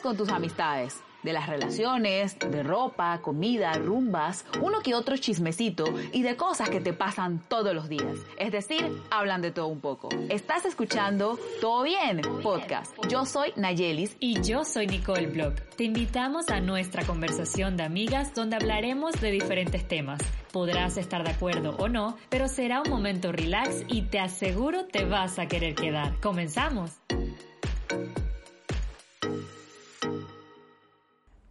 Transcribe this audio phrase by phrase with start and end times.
[0.00, 1.02] ¿Qué hablas con tus amistades?
[1.22, 6.80] De las relaciones, de ropa, comida, rumbas, uno que otro chismecito y de cosas que
[6.80, 8.16] te pasan todos los días.
[8.38, 10.08] Es decir, hablan de todo un poco.
[10.30, 12.94] Estás escuchando Todo Bien Podcast.
[13.08, 15.60] Yo soy Nayelis y yo soy Nicole Block.
[15.76, 20.20] Te invitamos a nuestra conversación de amigas donde hablaremos de diferentes temas.
[20.52, 25.04] Podrás estar de acuerdo o no, pero será un momento relax y te aseguro te
[25.04, 26.18] vas a querer quedar.
[26.20, 26.92] Comenzamos.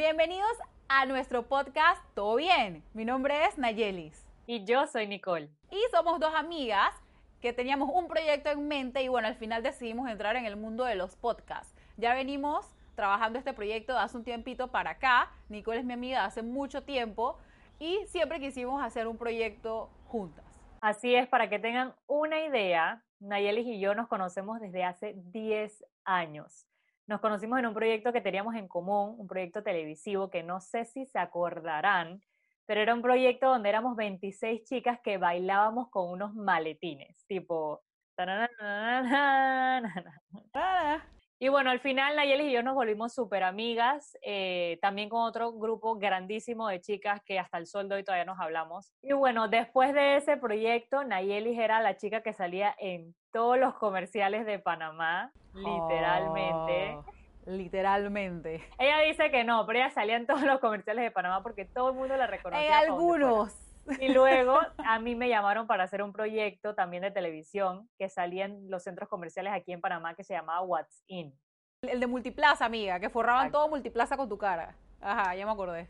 [0.00, 0.56] Bienvenidos
[0.88, 2.82] a nuestro podcast Todo Bien.
[2.94, 4.26] Mi nombre es Nayelis.
[4.46, 5.50] Y yo soy Nicole.
[5.70, 6.94] Y somos dos amigas
[7.42, 10.84] que teníamos un proyecto en mente y bueno, al final decidimos entrar en el mundo
[10.86, 11.74] de los podcasts.
[11.98, 15.30] Ya venimos trabajando este proyecto hace un tiempito para acá.
[15.50, 17.36] Nicole es mi amiga de hace mucho tiempo
[17.78, 20.46] y siempre quisimos hacer un proyecto juntas.
[20.80, 25.84] Así es, para que tengan una idea, Nayelis y yo nos conocemos desde hace 10
[26.04, 26.64] años.
[27.10, 30.84] Nos conocimos en un proyecto que teníamos en común, un proyecto televisivo que no sé
[30.84, 32.22] si se acordarán,
[32.66, 37.82] pero era un proyecto donde éramos 26 chicas que bailábamos con unos maletines, tipo...
[41.42, 45.52] Y bueno, al final Nayeli y yo nos volvimos súper amigas, eh, también con otro
[45.52, 48.92] grupo grandísimo de chicas que hasta el sol de hoy todavía nos hablamos.
[49.00, 53.72] Y bueno, después de ese proyecto, Nayeli era la chica que salía en todos los
[53.76, 56.96] comerciales de Panamá, literalmente.
[56.96, 57.04] Oh,
[57.46, 58.62] literalmente.
[58.78, 61.88] Ella dice que no, pero ella salía en todos los comerciales de Panamá porque todo
[61.88, 62.66] el mundo la reconocía.
[62.66, 63.69] En algunos.
[63.98, 68.44] Y luego a mí me llamaron para hacer un proyecto también de televisión que salía
[68.44, 71.34] en los centros comerciales aquí en Panamá que se llamaba What's In.
[71.82, 74.76] El de Multiplaza, amiga, que forraban todo Multiplaza con tu cara.
[75.00, 75.88] Ajá, ya me acordé.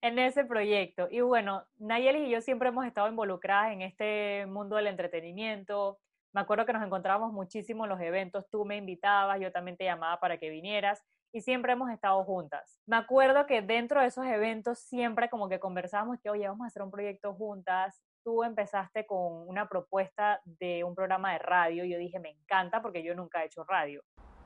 [0.00, 1.08] En ese proyecto.
[1.10, 5.98] Y bueno, Nayeli y yo siempre hemos estado involucradas en este mundo del entretenimiento.
[6.32, 8.48] Me acuerdo que nos encontrábamos muchísimo en los eventos.
[8.48, 12.80] Tú me invitabas, yo también te llamaba para que vinieras y siempre hemos estado juntas.
[12.86, 16.68] Me acuerdo que dentro de esos eventos siempre como que conversábamos que, oye, vamos a
[16.68, 18.02] hacer un proyecto juntas.
[18.24, 21.84] Tú empezaste con una propuesta de un programa de radio.
[21.84, 24.02] Yo dije, me encanta porque yo nunca he hecho radio.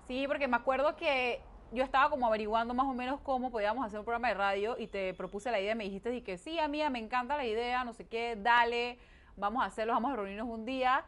[0.06, 4.00] Sí, porque me acuerdo que yo estaba como averiguando más o menos cómo podíamos hacer
[4.00, 6.90] un programa de radio y te propuse la idea, me dijiste y que sí, amiga,
[6.90, 9.00] me encanta la idea, no sé qué, dale,
[9.36, 11.04] vamos a hacerlo, vamos a reunirnos un día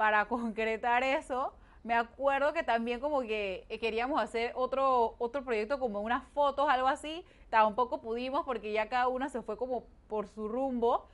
[0.00, 1.52] para concretar eso
[1.82, 6.88] me acuerdo que también como que queríamos hacer otro, otro proyecto como unas fotos, algo
[6.88, 7.24] así.
[7.48, 11.06] Tampoco pudimos porque ya cada una se fue como por su rumbo.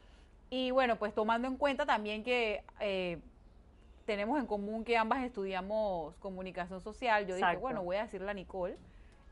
[0.51, 3.21] Y bueno, pues tomando en cuenta también que eh,
[4.07, 8.35] tenemos en común que ambas estudiamos comunicación social, yo dije, bueno, voy a decirle a
[8.35, 8.77] Nicole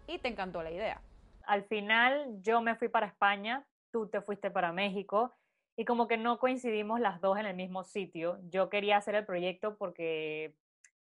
[0.06, 1.00] y te encantó la idea.
[1.46, 5.32] Al final yo me fui para España, tú te fuiste para México
[5.76, 8.38] y como que no coincidimos las dos en el mismo sitio.
[8.50, 10.54] Yo quería hacer el proyecto porque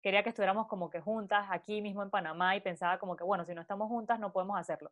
[0.01, 3.45] quería que estuviéramos como que juntas aquí mismo en Panamá y pensaba como que, bueno,
[3.45, 4.91] si no estamos juntas no podemos hacerlo.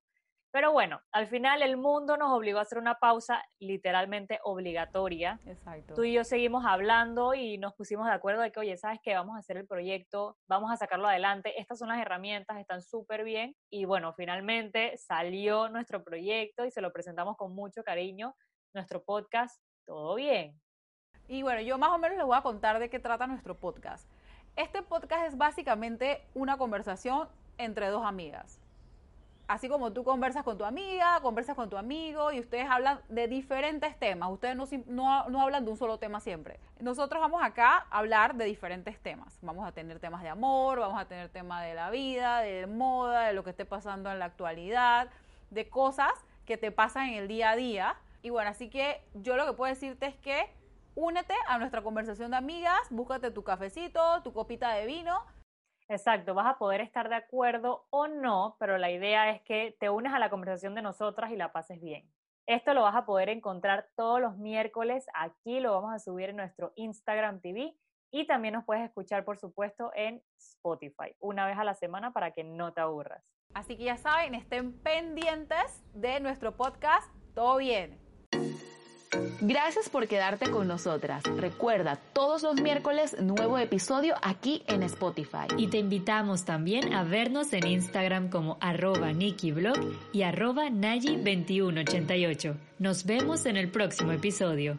[0.51, 5.39] Pero bueno, al final el mundo nos obligó a hacer una pausa literalmente obligatoria.
[5.45, 5.93] Exacto.
[5.93, 9.15] Tú y yo seguimos hablando y nos pusimos de acuerdo de que, oye, ¿sabes qué?
[9.15, 11.57] Vamos a hacer el proyecto, vamos a sacarlo adelante.
[11.57, 13.55] Estas son las herramientas, están súper bien.
[13.69, 18.35] Y bueno, finalmente salió nuestro proyecto y se lo presentamos con mucho cariño.
[18.73, 20.57] Nuestro podcast, todo bien.
[21.27, 24.09] Y bueno, yo más o menos les voy a contar de qué trata nuestro podcast.
[24.55, 27.27] Este podcast es básicamente una conversación
[27.57, 28.61] entre dos amigas.
[29.47, 33.27] Así como tú conversas con tu amiga, conversas con tu amigo y ustedes hablan de
[33.27, 34.31] diferentes temas.
[34.31, 34.55] Ustedes
[34.88, 36.57] no, no, hablan de un solo tema siempre.
[36.79, 39.38] Nosotros vamos acá a hablar de diferentes temas.
[39.41, 43.27] Vamos a tener temas de amor, vamos a tener temas de la vida, de moda,
[43.27, 45.09] de lo que esté pasando en la actualidad,
[45.50, 46.13] de cosas
[46.45, 47.97] que te pasan en el día a día.
[48.21, 50.53] Y bueno, así que yo lo que puedo decirte es que
[50.95, 55.25] únete a nuestra conversación de amigas, búscate tu cafecito, tu copita de vino.
[55.88, 59.89] Exacto, vas a poder estar de acuerdo o no, pero la idea es que te
[59.89, 62.09] unes a la conversación de nosotras y la pases bien.
[62.47, 65.06] Esto lo vas a poder encontrar todos los miércoles.
[65.13, 67.75] Aquí lo vamos a subir en nuestro Instagram TV
[68.12, 72.31] y también nos puedes escuchar, por supuesto, en Spotify, una vez a la semana para
[72.31, 73.24] que no te aburras.
[73.53, 77.12] Así que ya saben, estén pendientes de nuestro podcast.
[77.33, 78.11] Todo bien.
[79.42, 81.24] Gracias por quedarte con nosotras.
[81.38, 85.48] Recuerda, todos los miércoles nuevo episodio aquí en Spotify.
[85.58, 89.78] Y te invitamos también a vernos en Instagram como arroba NikiBlog
[90.13, 92.56] y arroba Nayi2188.
[92.80, 94.78] Nos vemos en el próximo episodio.